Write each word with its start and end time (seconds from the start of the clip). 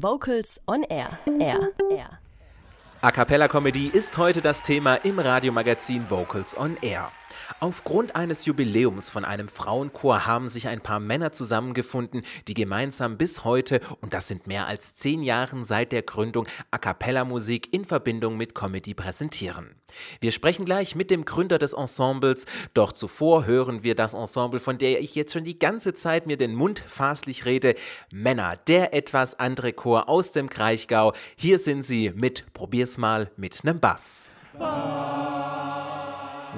Vocals 0.00 0.60
on 0.68 0.84
Air. 0.84 1.18
Air. 1.40 1.72
Air. 1.90 2.20
A 3.00 3.10
Cappella 3.10 3.48
Comedy 3.48 3.88
ist 3.88 4.16
heute 4.16 4.40
das 4.40 4.62
Thema 4.62 4.94
im 4.94 5.18
Radiomagazin 5.18 6.08
Vocals 6.08 6.56
on 6.56 6.76
Air. 6.82 7.10
Aufgrund 7.60 8.16
eines 8.16 8.46
Jubiläums 8.46 9.10
von 9.10 9.24
einem 9.24 9.48
Frauenchor 9.48 10.26
haben 10.26 10.48
sich 10.48 10.68
ein 10.68 10.80
paar 10.80 11.00
Männer 11.00 11.32
zusammengefunden, 11.32 12.22
die 12.46 12.54
gemeinsam 12.54 13.16
bis 13.16 13.44
heute, 13.44 13.80
und 14.00 14.14
das 14.14 14.28
sind 14.28 14.46
mehr 14.46 14.66
als 14.66 14.94
zehn 14.94 15.22
Jahre 15.22 15.64
seit 15.64 15.92
der 15.92 16.02
Gründung, 16.02 16.46
A 16.70 16.78
Cappella 16.78 17.24
Musik 17.24 17.72
in 17.72 17.84
Verbindung 17.84 18.36
mit 18.36 18.54
Comedy 18.54 18.94
präsentieren. 18.94 19.74
Wir 20.20 20.32
sprechen 20.32 20.64
gleich 20.64 20.94
mit 20.94 21.10
dem 21.10 21.24
Gründer 21.24 21.58
des 21.58 21.72
Ensembles, 21.72 22.44
doch 22.74 22.92
zuvor 22.92 23.46
hören 23.46 23.82
wir 23.82 23.94
das 23.94 24.14
Ensemble, 24.14 24.60
von 24.60 24.78
der 24.78 25.00
ich 25.00 25.14
jetzt 25.14 25.32
schon 25.32 25.44
die 25.44 25.58
ganze 25.58 25.94
Zeit 25.94 26.26
mir 26.26 26.36
den 26.36 26.54
Mund 26.54 26.82
faslich 26.86 27.44
rede. 27.44 27.74
Männer, 28.12 28.56
der 28.56 28.94
etwas 28.94 29.38
andere 29.38 29.72
Chor 29.72 30.08
aus 30.08 30.32
dem 30.32 30.50
Kraichgau. 30.50 31.12
Hier 31.36 31.58
sind 31.58 31.82
sie 31.82 32.12
mit 32.14 32.52
Probier's 32.52 32.98
mal 32.98 33.30
mit 33.36 33.64
nem 33.64 33.80
Bass. 33.80 34.30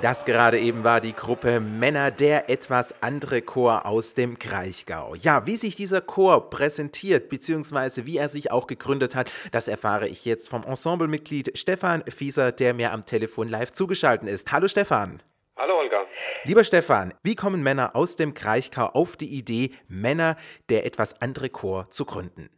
Das 0.02 0.24
gerade 0.24 0.58
eben 0.58 0.82
war 0.82 1.02
die 1.02 1.12
Gruppe 1.12 1.60
Männer, 1.60 2.10
der 2.10 2.48
etwas 2.48 3.02
andere 3.02 3.42
Chor 3.42 3.84
aus 3.84 4.14
dem 4.14 4.38
Kraichgau. 4.38 5.14
Ja, 5.14 5.44
wie 5.44 5.56
sich 5.56 5.76
dieser 5.76 6.00
Chor 6.00 6.48
präsentiert, 6.48 7.28
beziehungsweise 7.28 8.06
wie 8.06 8.16
er 8.16 8.28
sich 8.28 8.50
auch 8.50 8.66
gegründet 8.66 9.14
hat, 9.14 9.30
das 9.52 9.68
erfahre 9.68 10.08
ich 10.08 10.24
jetzt 10.24 10.48
vom 10.48 10.64
Ensemblemitglied 10.64 11.58
Stefan 11.58 12.02
Fieser, 12.04 12.50
der 12.50 12.72
mir 12.72 12.92
am 12.92 13.04
Telefon 13.04 13.48
live 13.48 13.72
zugeschaltet 13.72 14.30
ist. 14.30 14.50
Hallo 14.50 14.68
Stefan. 14.68 15.22
Hallo 15.58 15.78
Olga. 15.78 16.06
Lieber 16.44 16.64
Stefan, 16.64 17.12
wie 17.22 17.34
kommen 17.34 17.62
Männer 17.62 17.94
aus 17.94 18.16
dem 18.16 18.32
Kraichgau 18.32 18.86
auf 18.86 19.18
die 19.18 19.28
Idee, 19.28 19.72
Männer, 19.86 20.36
der 20.70 20.86
etwas 20.86 21.20
andere 21.20 21.50
Chor 21.50 21.90
zu 21.90 22.06
gründen? 22.06 22.48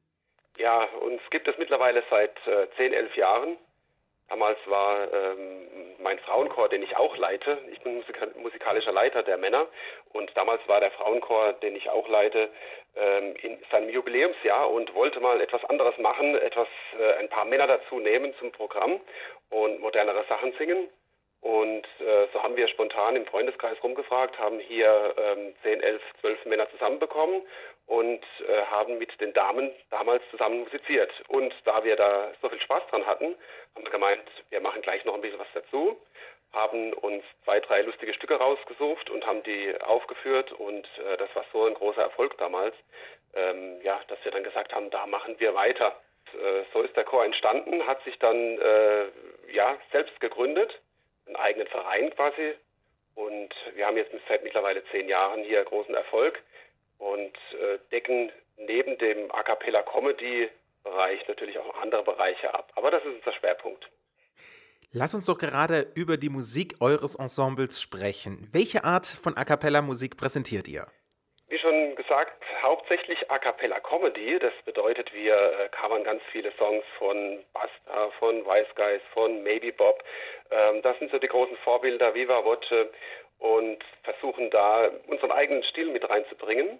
Ja, 0.58 0.84
uns 1.00 1.20
gibt 1.30 1.48
es 1.48 1.58
mittlerweile 1.58 2.04
seit 2.08 2.36
äh, 2.46 2.68
10, 2.76 2.92
11 2.92 3.16
Jahren. 3.16 3.56
Damals 4.32 4.58
war 4.64 5.12
ähm, 5.12 5.68
mein 5.98 6.18
Frauenchor, 6.20 6.70
den 6.70 6.82
ich 6.82 6.96
auch 6.96 7.18
leite. 7.18 7.58
Ich 7.70 7.82
bin 7.82 7.96
Musika 7.96 8.26
musikalischer 8.36 8.90
Leiter 8.90 9.22
der 9.22 9.36
Männer 9.36 9.66
und 10.14 10.34
damals 10.34 10.66
war 10.68 10.80
der 10.80 10.90
Frauenchor, 10.92 11.52
den 11.52 11.76
ich 11.76 11.90
auch 11.90 12.08
leite, 12.08 12.48
ähm, 12.96 13.36
in 13.42 13.58
seinem 13.70 13.90
Jubiläumsjahr 13.90 14.70
und 14.70 14.94
wollte 14.94 15.20
mal 15.20 15.38
etwas 15.42 15.62
anderes 15.66 15.98
machen, 15.98 16.34
etwas 16.34 16.66
äh, 16.98 17.18
ein 17.18 17.28
paar 17.28 17.44
Männer 17.44 17.66
dazu 17.66 18.00
nehmen 18.00 18.32
zum 18.38 18.52
Programm 18.52 19.02
und 19.50 19.80
modernere 19.80 20.24
Sachen 20.30 20.54
singen. 20.54 20.88
Und 21.42 21.84
äh, 21.98 22.28
so 22.32 22.40
haben 22.40 22.56
wir 22.56 22.68
spontan 22.68 23.16
im 23.16 23.26
Freundeskreis 23.26 23.76
rumgefragt, 23.82 24.38
haben 24.38 24.60
hier 24.60 25.12
ähm, 25.18 25.52
10, 25.64 25.80
11, 25.80 26.00
12 26.20 26.44
Männer 26.46 26.70
zusammenbekommen 26.70 27.42
und 27.86 28.22
äh, 28.46 28.62
haben 28.70 28.96
mit 28.98 29.20
den 29.20 29.32
Damen 29.32 29.72
damals 29.90 30.22
zusammen 30.30 30.60
musiziert. 30.60 31.10
Und 31.26 31.52
da 31.64 31.82
wir 31.82 31.96
da 31.96 32.30
so 32.40 32.48
viel 32.48 32.60
Spaß 32.60 32.84
dran 32.90 33.06
hatten, 33.06 33.34
haben 33.74 33.84
wir 33.84 33.90
gemeint, 33.90 34.22
wir 34.50 34.60
machen 34.60 34.82
gleich 34.82 35.04
noch 35.04 35.14
ein 35.14 35.20
bisschen 35.20 35.40
was 35.40 35.52
dazu, 35.52 36.00
haben 36.52 36.92
uns 36.92 37.24
zwei, 37.42 37.58
drei 37.58 37.82
lustige 37.82 38.14
Stücke 38.14 38.36
rausgesucht 38.36 39.10
und 39.10 39.26
haben 39.26 39.42
die 39.42 39.74
aufgeführt 39.80 40.52
und 40.52 40.86
äh, 40.98 41.16
das 41.16 41.34
war 41.34 41.44
so 41.52 41.64
ein 41.64 41.74
großer 41.74 42.02
Erfolg 42.02 42.38
damals, 42.38 42.76
ähm, 43.34 43.80
ja, 43.82 44.00
dass 44.06 44.24
wir 44.24 44.30
dann 44.30 44.44
gesagt 44.44 44.72
haben, 44.72 44.90
da 44.90 45.08
machen 45.08 45.34
wir 45.40 45.56
weiter. 45.56 45.96
Äh, 46.34 46.62
so 46.72 46.82
ist 46.82 46.96
der 46.96 47.04
Chor 47.04 47.24
entstanden, 47.24 47.84
hat 47.84 48.00
sich 48.04 48.16
dann 48.20 48.36
äh, 48.60 49.06
ja 49.50 49.76
selbst 49.90 50.20
gegründet 50.20 50.80
eigenen 51.42 51.68
Verein 51.68 52.10
quasi. 52.14 52.54
Und 53.14 53.54
wir 53.74 53.86
haben 53.86 53.96
jetzt 53.96 54.12
seit 54.28 54.42
mittlerweile 54.42 54.82
zehn 54.90 55.08
Jahren 55.08 55.44
hier 55.44 55.62
großen 55.64 55.94
Erfolg 55.94 56.40
und 56.98 57.36
äh, 57.52 57.78
decken 57.90 58.32
neben 58.56 58.96
dem 58.98 59.30
A 59.32 59.42
Cappella 59.42 59.82
Comedy 59.82 60.48
Bereich 60.82 61.26
natürlich 61.28 61.58
auch 61.58 61.80
andere 61.80 62.02
Bereiche 62.02 62.52
ab. 62.54 62.72
Aber 62.74 62.90
das 62.90 63.04
ist 63.04 63.14
unser 63.18 63.32
Schwerpunkt. 63.38 63.88
Lass 64.90 65.14
uns 65.14 65.26
doch 65.26 65.38
gerade 65.38 65.86
über 65.94 66.16
die 66.16 66.28
Musik 66.28 66.74
eures 66.80 67.14
Ensembles 67.14 67.80
sprechen. 67.80 68.48
Welche 68.52 68.84
Art 68.84 69.06
von 69.06 69.36
A 69.36 69.44
Cappella 69.44 69.80
Musik 69.80 70.16
präsentiert 70.16 70.68
ihr? 70.68 70.86
Gesagt, 72.12 72.44
hauptsächlich 72.60 73.30
A 73.30 73.38
Cappella 73.38 73.80
Comedy. 73.80 74.38
Das 74.38 74.52
bedeutet, 74.66 75.14
wir 75.14 75.34
äh, 75.34 75.68
covern 75.70 76.04
ganz 76.04 76.22
viele 76.30 76.52
Songs 76.58 76.84
von 76.98 77.42
Basta, 77.54 78.10
von 78.18 78.44
Wise 78.44 78.68
Guys, 78.74 79.00
von 79.14 79.42
Maybe 79.42 79.72
Bob. 79.72 80.04
Ähm, 80.50 80.82
das 80.82 80.98
sind 80.98 81.10
so 81.10 81.18
die 81.18 81.26
großen 81.26 81.56
Vorbilder, 81.64 82.14
Viva 82.14 82.44
Voce 82.44 82.90
und 83.38 83.78
versuchen 84.02 84.50
da 84.50 84.90
unseren 85.06 85.30
eigenen 85.30 85.62
Stil 85.62 85.86
mit 85.86 86.06
reinzubringen. 86.06 86.78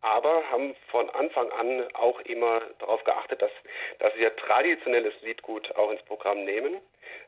Aber 0.00 0.48
haben 0.48 0.76
von 0.92 1.10
Anfang 1.10 1.50
an 1.50 1.92
auch 1.94 2.20
immer 2.20 2.60
darauf 2.78 3.02
geachtet, 3.02 3.42
dass, 3.42 3.50
dass 3.98 4.14
wir 4.14 4.36
traditionelles 4.36 5.20
Liedgut 5.22 5.74
auch 5.74 5.90
ins 5.90 6.02
Programm 6.02 6.44
nehmen, 6.44 6.80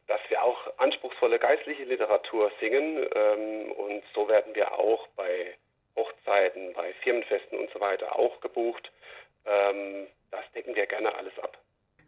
dass 0.07 0.21
wir 0.29 0.41
auch 0.45 0.73
anspruchsvolle 0.79 1.41
geistliche 1.41 1.83
Literatur 1.83 2.53
singen 2.61 3.09
ähm, 3.13 3.73
und 3.73 4.05
so 4.15 4.29
werden 4.29 4.55
wir 4.55 4.79
auch 4.79 5.09
bei 5.17 5.57
Hochzeiten, 5.97 6.73
bei 6.75 6.93
Firmenfesten 7.03 7.59
und 7.59 7.71
so 7.73 7.81
weiter 7.81 8.17
auch 8.17 8.41
gebucht. 8.41 8.91
Ähm, 9.47 10.07
das 10.31 10.45
decken 10.55 10.75
wir 10.75 10.87
gerne 10.87 11.15
alles 11.15 11.39
ab. 11.39 11.59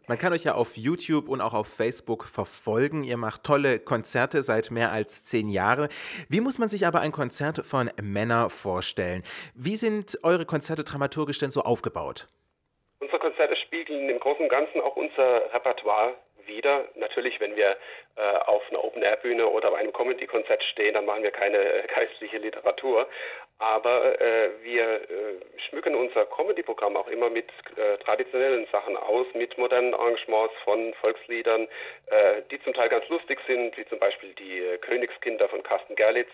Man 0.09 0.19
kann 0.19 0.33
euch 0.33 0.45
ja 0.45 0.55
auf 0.55 0.77
YouTube 0.77 1.29
und 1.29 1.41
auch 1.41 1.55
auf 1.55 1.69
Facebook 1.69 2.25
verfolgen. 2.25 3.05
Ihr 3.05 3.17
macht 3.17 3.45
tolle 3.45 3.79
Konzerte 3.79 4.43
seit 4.43 4.73
mehr 4.73 4.91
als 4.91 5.25
zehn 5.25 5.49
Jahren. 5.49 5.89
Wie 6.29 6.41
muss 6.41 6.59
man 6.59 6.69
sich 6.69 6.87
aber 6.87 7.01
ein 7.01 7.13
Konzert 7.13 7.65
von 7.65 7.89
Männer 8.03 8.51
vorstellen? 8.51 9.23
Wie 9.55 9.77
sind 9.77 10.19
eure 10.25 10.45
Konzerte 10.45 10.83
dramaturgisch 10.83 11.39
denn 11.39 11.53
so 11.53 11.63
aufgebaut? 11.63 12.27
Unsere 12.99 13.21
Konzerte 13.21 13.55
spiegeln 13.57 14.09
im 14.09 14.19
Großen 14.19 14.43
und 14.43 14.49
Ganzen 14.49 14.81
auch 14.81 14.97
unser 14.97 15.53
Repertoire 15.55 16.15
wieder. 16.55 16.85
Natürlich, 16.95 17.41
wenn 17.41 17.57
wir 17.57 17.77
äh, 18.17 18.21
auf 18.21 18.63
einer 18.71 18.85
Open-Air-Bühne 18.85 19.47
oder 19.49 19.71
bei 19.71 19.79
einem 19.79 19.93
Comedy-Konzert 19.93 20.63
stehen, 20.65 20.95
dann 20.95 21.07
machen 21.07 21.23
wir 21.23 21.31
keine 21.31 21.59
äh, 21.59 21.87
geistliche 21.87 22.39
Literatur. 22.39 23.09
Aber 23.59 24.21
äh, 24.21 24.51
wir 24.63 25.03
äh, 25.03 25.61
schmücken 25.69 25.95
unser 25.95 26.27
Comedy-Programm 26.27 26.97
auch 26.97 27.07
immer 27.07 27.31
mit 27.31 27.49
äh, 27.77 27.97
traditionellen 27.99 28.67
Sachen 28.73 28.97
aus, 28.97 29.27
mit 29.35 29.57
modernen 29.57 29.95
Arrangements 29.95 30.55
von 30.65 30.93
Volksliedern, 30.95 31.69
die 32.51 32.61
zum 32.63 32.75
Teil 32.75 32.89
ganz 32.89 33.09
lustig 33.09 33.39
sind, 33.47 33.77
wie 33.77 33.87
zum 33.87 33.99
Beispiel 33.99 34.35
die 34.35 34.63
Königskinder 34.81 35.49
von 35.49 35.63
Carsten 35.63 35.95
Gerlitz. 35.95 36.31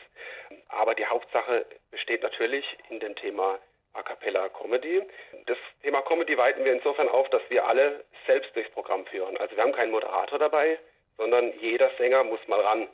Aber 0.68 0.94
die 0.94 1.06
Hauptsache 1.06 1.66
besteht 1.90 2.22
natürlich 2.22 2.64
in 2.90 3.00
dem 3.00 3.14
Thema 3.14 3.58
A 3.94 4.02
Cappella 4.02 4.48
Comedy. 4.50 5.02
Das 5.46 5.56
Thema 5.82 6.02
Comedy 6.02 6.36
weiten 6.36 6.62
wir 6.64 6.72
insofern 6.72 7.08
auf, 7.08 7.28
dass 7.30 7.42
wir 7.48 7.66
alle 7.66 8.04
selbst 8.26 8.54
durchs 8.54 8.70
Programm 8.70 9.06
führen. 9.06 9.36
Also 9.38 9.56
wir 9.56 9.62
haben 9.62 9.72
keinen 9.72 9.90
Moderator 9.90 10.38
dabei, 10.38 10.78
sondern 11.16 11.52
jeder 11.60 11.90
Sänger 11.98 12.22
muss 12.24 12.46
mal 12.46 12.60
ran 12.60 12.86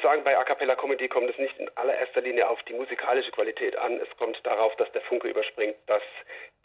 Sagen, 0.04 0.22
bei 0.22 0.36
A 0.36 0.44
Cappella 0.44 0.76
Comedy 0.76 1.08
kommt 1.08 1.30
es 1.30 1.38
nicht 1.38 1.58
in 1.58 1.70
allererster 1.76 2.20
Linie 2.20 2.46
auf 2.46 2.62
die 2.64 2.74
musikalische 2.74 3.30
Qualität 3.30 3.74
an. 3.74 3.98
Es 3.98 4.16
kommt 4.18 4.38
darauf, 4.44 4.76
dass 4.76 4.92
der 4.92 5.00
Funke 5.00 5.28
überspringt, 5.28 5.76
dass 5.86 6.02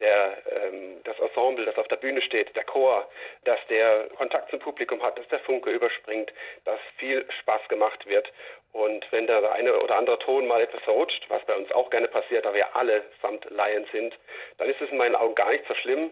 der, 0.01 0.37
ähm, 0.51 0.99
das 1.05 1.17
Ensemble, 1.19 1.63
das 1.63 1.77
auf 1.77 1.87
der 1.87 1.95
Bühne 1.95 2.21
steht, 2.21 2.53
der 2.57 2.65
Chor, 2.65 3.07
dass 3.45 3.57
der 3.69 4.09
Kontakt 4.17 4.49
zum 4.49 4.59
Publikum 4.59 5.01
hat, 5.01 5.17
dass 5.17 5.27
der 5.29 5.39
Funke 5.39 5.69
überspringt, 5.69 6.33
dass 6.65 6.81
viel 6.97 7.25
Spaß 7.39 7.65
gemacht 7.69 8.05
wird. 8.07 8.29
Und 8.73 9.09
wenn 9.13 9.25
der 9.25 9.53
eine 9.53 9.79
oder 9.79 9.95
andere 9.95 10.19
Ton 10.19 10.45
mal 10.45 10.59
etwas 10.59 10.83
verrutscht, 10.83 11.23
was 11.29 11.41
bei 11.45 11.55
uns 11.55 11.71
auch 11.71 11.89
gerne 11.91 12.09
passiert, 12.09 12.43
da 12.43 12.53
wir 12.53 12.75
alle 12.75 13.05
samt 13.21 13.49
Laien 13.51 13.87
sind, 13.93 14.19
dann 14.57 14.69
ist 14.69 14.81
es 14.81 14.89
in 14.89 14.97
meinen 14.97 15.15
Augen 15.15 15.35
gar 15.35 15.49
nicht 15.49 15.65
so 15.65 15.75
schlimm. 15.75 16.11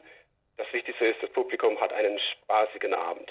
Das 0.56 0.71
Wichtigste 0.71 1.07
ist, 1.07 1.21
das 1.21 1.30
Publikum 1.31 1.77
hat 1.81 1.91
einen 1.91 2.19
spaßigen 2.19 2.94
Abend. 2.94 3.30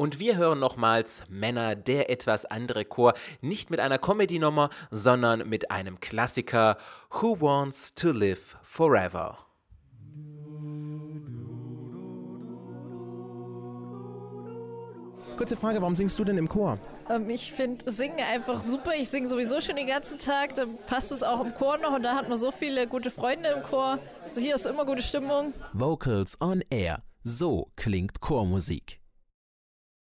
Und 0.00 0.18
wir 0.18 0.38
hören 0.38 0.58
nochmals 0.58 1.24
Männer, 1.28 1.76
der 1.76 2.08
etwas 2.08 2.46
andere 2.46 2.86
Chor, 2.86 3.12
nicht 3.42 3.68
mit 3.68 3.80
einer 3.80 3.98
Comedy-Nummer, 3.98 4.70
sondern 4.90 5.46
mit 5.46 5.70
einem 5.70 6.00
Klassiker 6.00 6.78
Who 7.10 7.38
Wants 7.38 7.94
to 7.96 8.10
Live 8.10 8.56
Forever. 8.62 9.36
Kurze 15.36 15.56
Frage, 15.58 15.82
warum 15.82 15.94
singst 15.94 16.18
du 16.18 16.24
denn 16.24 16.38
im 16.38 16.48
Chor? 16.48 16.78
Ähm, 17.10 17.28
ich 17.28 17.52
finde 17.52 17.90
Singen 17.90 18.20
einfach 18.20 18.62
super. 18.62 18.92
Ich 18.94 19.10
singe 19.10 19.28
sowieso 19.28 19.60
schon 19.60 19.76
den 19.76 19.86
ganzen 19.86 20.16
Tag. 20.16 20.54
Dann 20.54 20.78
passt 20.86 21.12
es 21.12 21.22
auch 21.22 21.44
im 21.44 21.52
Chor 21.52 21.76
noch 21.76 21.92
und 21.92 22.04
da 22.04 22.14
hat 22.14 22.26
man 22.26 22.38
so 22.38 22.50
viele 22.52 22.86
gute 22.86 23.10
Freunde 23.10 23.50
im 23.50 23.62
Chor. 23.64 23.98
Also 24.26 24.40
hier 24.40 24.54
ist 24.54 24.64
immer 24.64 24.86
gute 24.86 25.02
Stimmung. 25.02 25.52
Vocals 25.74 26.40
on 26.40 26.62
Air. 26.70 27.02
So 27.22 27.70
klingt 27.76 28.22
Chormusik. 28.22 28.99